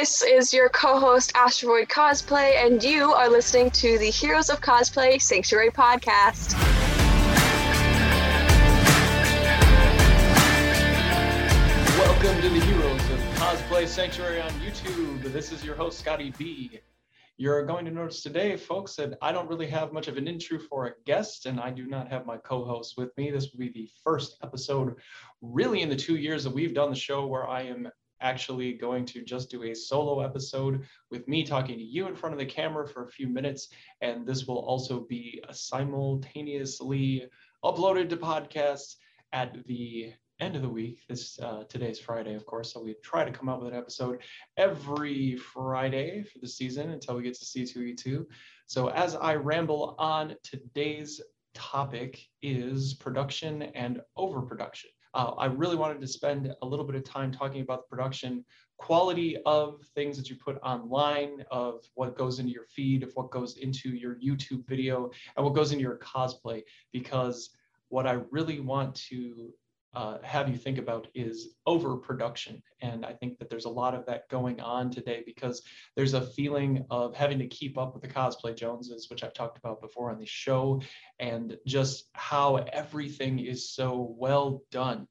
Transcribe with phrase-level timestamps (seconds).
[0.00, 4.60] This is your co host, Astrovoid Cosplay, and you are listening to the Heroes of
[4.60, 6.56] Cosplay Sanctuary podcast.
[11.98, 15.20] Welcome to the Heroes of Cosplay Sanctuary on YouTube.
[15.32, 16.78] This is your host, Scotty B.
[17.36, 20.60] You're going to notice today, folks, that I don't really have much of an intro
[20.60, 23.32] for a guest, and I do not have my co host with me.
[23.32, 24.94] This will be the first episode,
[25.42, 27.90] really, in the two years that we've done the show, where I am
[28.20, 32.32] actually going to just do a solo episode with me talking to you in front
[32.32, 33.68] of the camera for a few minutes.
[34.00, 37.28] And this will also be simultaneously
[37.64, 38.96] uploaded to podcasts
[39.32, 41.00] at the end of the week.
[41.08, 44.22] This uh, today's Friday, of course, so we try to come out with an episode
[44.56, 48.24] every Friday for the season until we get to C2E2.
[48.66, 51.20] So as I ramble on, today's
[51.54, 54.90] topic is production and overproduction.
[55.14, 58.44] Uh, I really wanted to spend a little bit of time talking about the production
[58.78, 63.30] quality of things that you put online, of what goes into your feed, of what
[63.30, 67.50] goes into your YouTube video, and what goes into your cosplay, because
[67.88, 69.52] what I really want to
[69.94, 72.62] uh, have you think about is overproduction.
[72.82, 75.62] And I think that there's a lot of that going on today because
[75.96, 79.58] there's a feeling of having to keep up with the cosplay Joneses, which I've talked
[79.58, 80.82] about before on the show,
[81.18, 85.08] and just how everything is so well done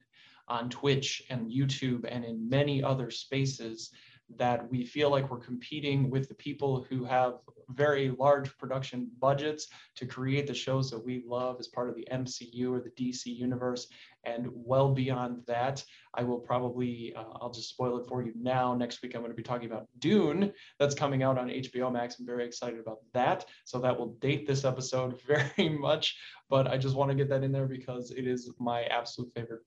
[0.48, 3.92] on Twitch and YouTube and in many other spaces
[4.36, 7.36] that we feel like we're competing with the people who have
[7.70, 12.08] very large production budgets to create the shows that we love as part of the
[12.11, 13.88] MCU or the DC universe.
[14.25, 15.83] And well beyond that,
[16.14, 18.75] I will probably, uh, I'll just spoil it for you now.
[18.75, 22.20] Next week, I'm going to be talking about Dune that's coming out on HBO Max.
[22.20, 23.45] I'm very excited about that.
[23.64, 26.17] So that will date this episode very much.
[26.50, 29.61] But I just want to get that in there because it is my absolute favorite.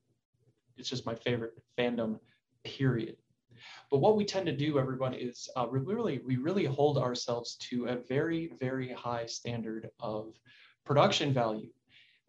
[0.77, 2.19] It's just my favorite fandom,
[2.63, 3.17] period.
[3.89, 7.55] But what we tend to do, everyone, is uh, we really we really hold ourselves
[7.69, 10.35] to a very very high standard of
[10.85, 11.69] production value,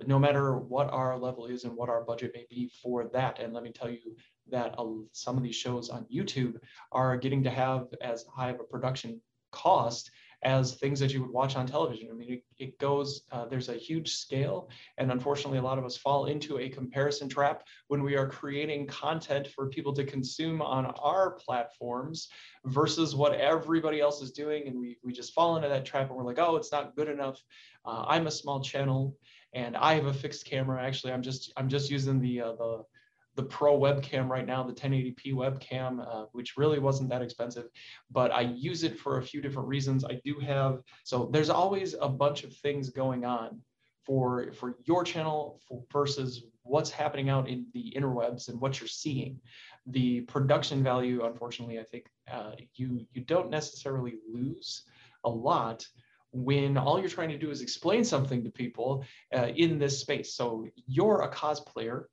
[0.06, 3.41] no matter what our level is and what our budget may be for that.
[3.41, 4.16] And let me tell you
[4.50, 6.56] that uh, some of these shows on YouTube
[6.91, 9.21] are getting to have as high of a production
[9.53, 10.10] cost
[10.42, 12.08] as things that you would watch on television.
[12.10, 14.69] I mean, it, it goes, uh, there's a huge scale.
[14.98, 18.88] And unfortunately, a lot of us fall into a comparison trap when we are creating
[18.88, 22.28] content for people to consume on our platforms
[22.64, 24.66] versus what everybody else is doing.
[24.66, 27.09] And we, we just fall into that trap and we're like, oh, it's not good
[27.09, 27.41] enough.
[27.84, 29.16] Uh, I'm a small channel
[29.54, 30.82] and I have a fixed camera.
[30.82, 32.84] Actually, I'm just, I'm just using the, uh, the,
[33.34, 37.69] the pro webcam right now, the 1080p webcam, uh, which really wasn't that expensive,
[38.10, 40.04] but I use it for a few different reasons.
[40.04, 43.60] I do have, so there's always a bunch of things going on
[44.04, 48.88] for, for your channel for, versus what's happening out in the interwebs and what you're
[48.88, 49.41] seeing.
[49.87, 54.82] The production value, unfortunately, I think uh, you, you don't necessarily lose
[55.25, 55.87] a lot
[56.32, 59.04] when all you're trying to do is explain something to people
[59.37, 60.34] uh, in this space.
[60.34, 62.04] So you're a cosplayer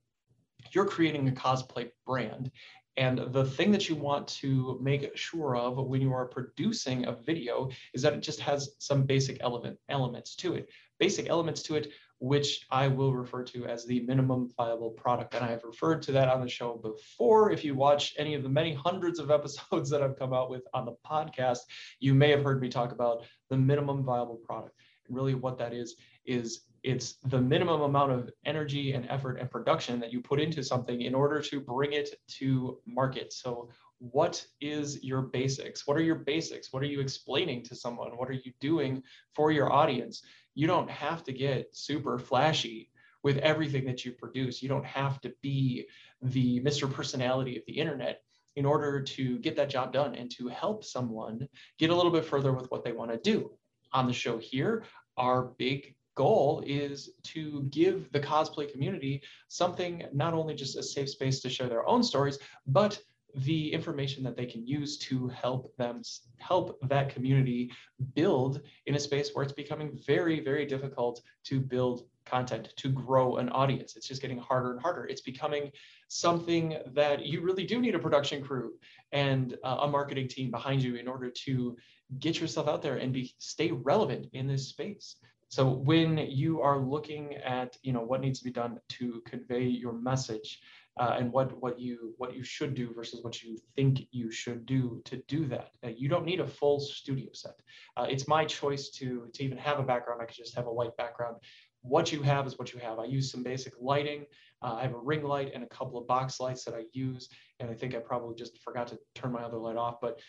[0.74, 2.52] you're creating a cosplay brand.
[2.98, 7.14] And the thing that you want to make sure of when you are producing a
[7.14, 10.70] video is that it just has some basic element elements to it.
[11.00, 15.34] Basic elements to it, which I will refer to as the minimum viable product.
[15.34, 17.52] And I have referred to that on the show before.
[17.52, 20.64] If you watch any of the many hundreds of episodes that I've come out with
[20.74, 21.60] on the podcast,
[22.02, 24.76] you may have heard me talk about the minimum viable product.
[25.08, 29.50] And really, what that is, is it's the minimum amount of energy and effort and
[29.50, 33.34] production that you put into something in order to bring it to market.
[33.34, 33.70] So
[34.00, 35.86] what is your basics?
[35.86, 36.72] What are your basics?
[36.72, 38.12] What are you explaining to someone?
[38.12, 39.04] What are you doing
[39.36, 40.22] for your audience?
[40.56, 42.92] You don't have to get super flashy
[43.24, 44.64] with everything that you produce.
[44.64, 45.88] You don't have to be
[46.22, 46.92] the Mr.
[46.92, 48.22] Personality of the internet
[48.56, 51.48] in order to get that job done and to help someone
[51.78, 53.52] get a little bit further with what they want to do.
[53.92, 54.84] On the show here,
[55.18, 61.10] our big goal is to give the cosplay community something not only just a safe
[61.10, 62.38] space to share their own stories,
[62.68, 63.00] but
[63.48, 66.02] the information that they can use to help them
[66.40, 67.72] help that community
[68.16, 73.38] build in a space where it's becoming very very difficult to build content to grow
[73.38, 73.96] an audience.
[73.96, 75.06] It's just getting harder and harder.
[75.06, 75.72] It's becoming
[76.10, 76.66] something
[77.00, 78.74] that you really do need a production crew
[79.14, 81.78] and uh, a marketing team behind you in order to
[82.20, 85.16] get yourself out there and be stay relevant in this space
[85.50, 89.64] so when you are looking at you know what needs to be done to convey
[89.64, 90.62] your message
[91.00, 94.66] uh, and what what you what you should do versus what you think you should
[94.66, 97.56] do to do that, uh, you don't need a full studio set.
[97.96, 100.22] Uh, it's my choice to to even have a background.
[100.22, 101.38] I could just have a white background.
[101.82, 103.00] What you have is what you have.
[103.00, 104.26] I use some basic lighting.
[104.62, 107.30] Uh, I have a ring light and a couple of box lights that I use,
[107.62, 110.20] and I think I probably just forgot to turn my other light off, but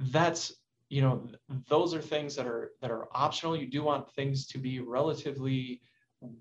[0.00, 0.52] that's
[0.88, 1.28] you know
[1.68, 3.56] those are things that are that are optional.
[3.56, 5.82] You do want things to be relatively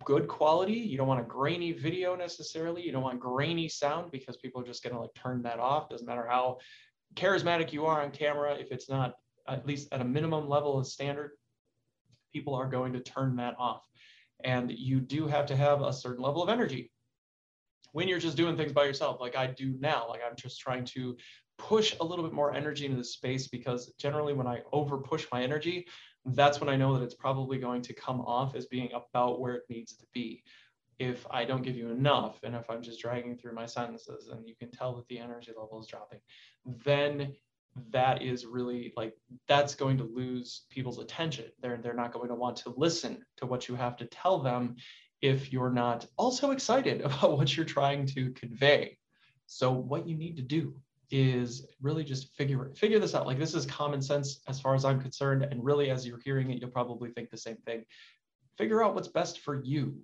[0.04, 0.74] good quality.
[0.74, 2.84] You don't want a grainy video necessarily.
[2.84, 5.90] You don't want grainy sound because people are just going to like turn that off.
[5.90, 6.58] Doesn't matter how
[7.16, 9.16] charismatic you are on camera if it's not
[9.48, 11.32] at least at a minimum level of standard
[12.34, 13.88] people are going to turn that off.
[14.44, 16.92] And you do have to have a certain level of energy
[17.94, 20.08] when you're just doing things by yourself like i do now.
[20.10, 21.18] Like i'm just trying to
[21.58, 25.26] push a little bit more energy into the space because generally when I over push
[25.32, 25.88] my energy,
[26.26, 29.56] that's when I know that it's probably going to come off as being about where
[29.56, 30.44] it needs to be.
[31.00, 34.48] If I don't give you enough, and if I'm just dragging through my sentences and
[34.48, 36.20] you can tell that the energy level is dropping,
[36.84, 37.34] then
[37.92, 39.14] that is really like
[39.48, 41.46] that's going to lose people's attention.
[41.62, 44.76] They're they're not going to want to listen to what you have to tell them
[45.22, 48.98] if you're not also excited about what you're trying to convey.
[49.46, 50.76] So what you need to do
[51.10, 53.26] is really just figure figure this out.
[53.26, 56.52] Like this is common sense as far as I'm concerned, and really as you're hearing
[56.52, 57.86] it, you'll probably think the same thing.
[58.58, 60.00] Figure out what's best for you.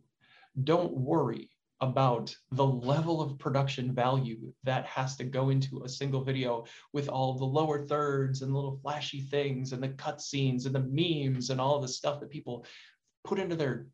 [0.63, 1.49] Don't worry
[1.81, 6.63] about the level of production value that has to go into a single video
[6.93, 11.49] with all the lower thirds and little flashy things and the cutscenes and the memes
[11.49, 12.65] and all the stuff that people
[13.25, 13.87] put into their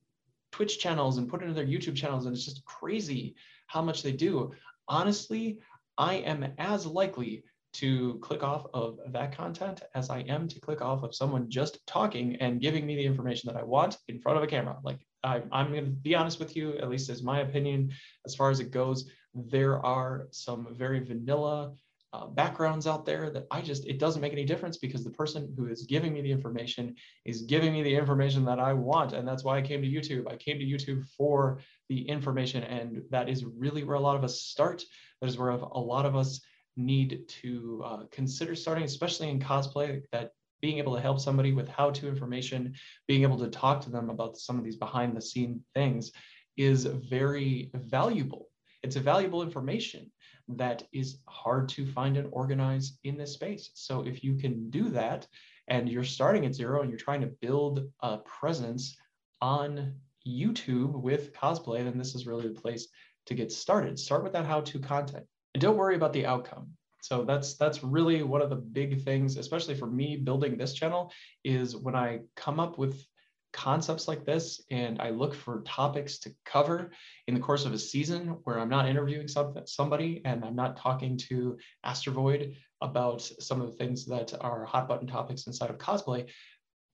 [0.51, 2.25] Twitch channels and put into their YouTube channels.
[2.25, 3.35] And it's just crazy
[3.67, 4.51] how much they do.
[4.87, 5.59] Honestly,
[5.99, 7.43] I am as likely
[7.73, 11.85] to click off of that content as I am to click off of someone just
[11.85, 14.77] talking and giving me the information that I want in front of a camera.
[14.81, 17.91] Like I, am going to be honest with you, at least as my opinion,
[18.25, 21.73] as far as it goes, there are some very vanilla
[22.11, 25.53] uh, backgrounds out there that I just, it doesn't make any difference because the person
[25.55, 26.95] who is giving me the information
[27.25, 29.13] is giving me the information that I want.
[29.13, 30.31] And that's why I came to YouTube.
[30.31, 32.63] I came to YouTube for the information.
[32.63, 34.83] And that is really where a lot of us start.
[35.21, 36.41] That is where a lot of us
[36.75, 41.67] need to uh, consider starting, especially in cosplay, that being able to help somebody with
[41.67, 42.73] how to information,
[43.07, 46.11] being able to talk to them about some of these behind the scene things
[46.57, 48.47] is very valuable.
[48.83, 50.11] It's a valuable information
[50.57, 53.71] that is hard to find and organize in this space.
[53.73, 55.27] So if you can do that
[55.67, 58.97] and you're starting at zero and you're trying to build a presence
[59.41, 59.93] on
[60.27, 62.87] YouTube with cosplay, then this is really the place
[63.27, 63.99] to get started.
[63.99, 66.69] Start with that how-to content and don't worry about the outcome.
[67.01, 71.11] So that's that's really one of the big things, especially for me building this channel,
[71.43, 73.05] is when I come up with
[73.51, 76.91] concepts like this and I look for topics to cover
[77.27, 80.77] in the course of a season where I'm not interviewing something, somebody and I'm not
[80.77, 85.77] talking to Astrovoid about some of the things that are hot button topics inside of
[85.77, 86.29] cosplay,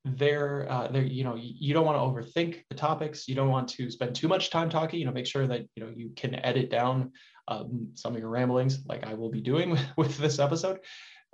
[0.05, 3.27] they're, uh, they're you know, you don't want to overthink the topics.
[3.27, 5.83] You don't want to spend too much time talking, you know, make sure that, you
[5.83, 7.11] know, you can edit down
[7.47, 10.79] um, some of your ramblings like I will be doing with, with this episode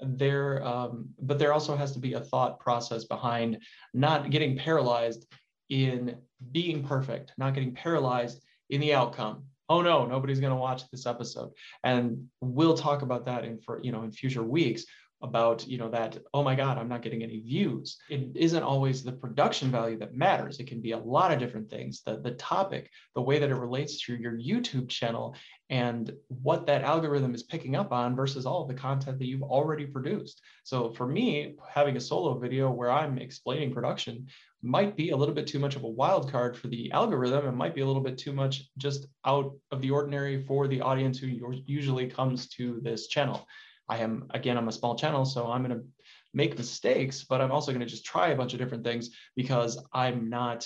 [0.01, 3.57] there um, but there also has to be a thought process behind
[3.93, 5.27] not getting paralyzed
[5.69, 6.15] in
[6.51, 9.43] being perfect not getting paralyzed in the outcome.
[9.69, 11.51] Oh no nobody's going to watch this episode.
[11.83, 14.85] And we'll talk about that in for you know in future weeks
[15.21, 17.97] about you know that oh my god i'm not getting any views.
[18.09, 20.59] It isn't always the production value that matters.
[20.59, 22.01] It can be a lot of different things.
[22.05, 25.35] The the topic the way that it relates to your youtube channel
[25.69, 29.85] and what that algorithm is picking up on versus all the content that you've already
[29.85, 30.41] produced.
[30.63, 34.27] So for me having a solo video where i'm explaining production
[34.63, 37.47] might be a little bit too much of a wild card for the algorithm.
[37.47, 40.81] It might be a little bit too much just out of the ordinary for the
[40.81, 41.27] audience who
[41.65, 43.47] usually comes to this channel
[43.91, 45.85] I am, again, I'm a small channel, so I'm going to
[46.33, 49.77] make mistakes, but I'm also going to just try a bunch of different things because
[49.93, 50.65] I'm not,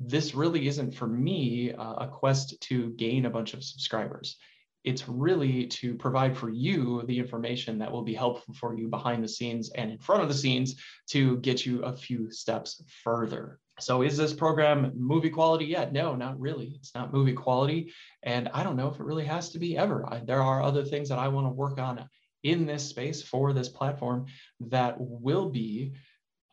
[0.00, 4.36] this really isn't for me uh, a quest to gain a bunch of subscribers.
[4.82, 9.22] It's really to provide for you the information that will be helpful for you behind
[9.22, 10.74] the scenes and in front of the scenes
[11.10, 13.60] to get you a few steps further.
[13.78, 15.92] So is this program movie quality yet?
[15.92, 16.72] No, not really.
[16.74, 17.92] It's not movie quality.
[18.24, 20.12] And I don't know if it really has to be ever.
[20.12, 21.98] I, there are other things that I want to work on
[22.44, 24.26] in this space for this platform
[24.60, 25.92] that will be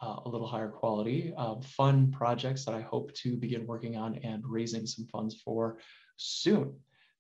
[0.02, 4.16] uh, a little higher quality, uh, fun projects that I hope to begin working on
[4.24, 5.78] and raising some funds for
[6.18, 6.74] soon.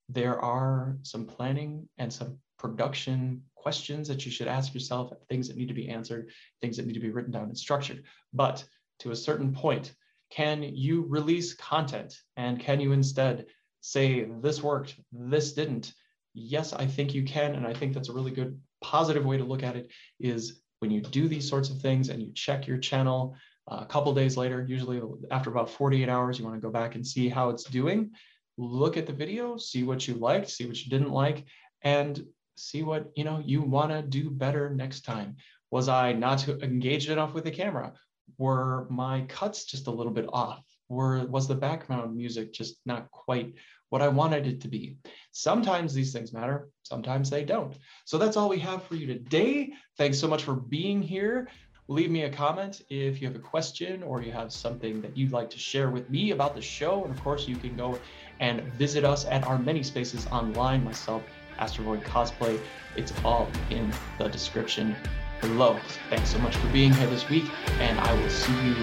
[0.09, 5.57] There are some planning and some production questions that you should ask yourself, things that
[5.57, 8.03] need to be answered, things that need to be written down and structured.
[8.33, 8.63] But
[8.99, 9.93] to a certain point,
[10.31, 13.45] can you release content and can you instead
[13.81, 15.93] say this worked, this didn't,
[16.33, 17.55] yes, I think you can.
[17.55, 20.91] And I think that's a really good positive way to look at it is when
[20.91, 23.35] you do these sorts of things and you check your channel
[23.69, 26.95] uh, a couple days later, usually after about 48 hours, you want to go back
[26.95, 28.11] and see how it's doing.
[28.57, 31.45] Look at the video, see what you liked, see what you didn't like,
[31.83, 32.25] and
[32.57, 35.37] see what you know you want to do better next time.
[35.69, 37.93] Was I not engaged enough with the camera?
[38.37, 40.63] Were my cuts just a little bit off?
[40.89, 43.53] Were, was the background music just not quite
[43.91, 44.95] what I wanted it to be?
[45.33, 47.75] Sometimes these things matter, sometimes they don't.
[48.05, 49.73] So that's all we have for you today.
[49.97, 51.49] Thanks so much for being here.
[51.89, 55.33] Leave me a comment if you have a question or you have something that you'd
[55.33, 57.03] like to share with me about the show.
[57.03, 57.99] And of course, you can go
[58.39, 61.21] and visit us at our many spaces online, myself,
[61.59, 62.57] Astrovoid Cosplay.
[62.95, 64.95] It's all in the description
[65.41, 65.77] below.
[66.09, 67.45] Thanks so much for being here this week,
[67.79, 68.75] and I will see you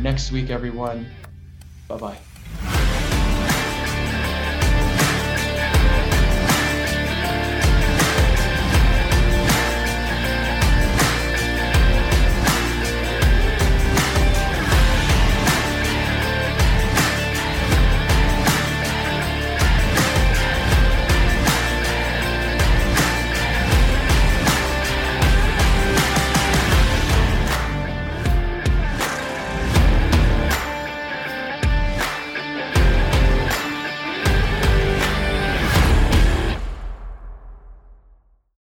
[0.00, 1.06] next week, everyone.
[1.86, 2.27] Bye bye.